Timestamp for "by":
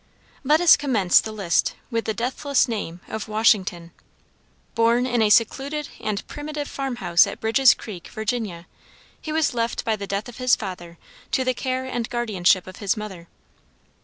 9.85-9.95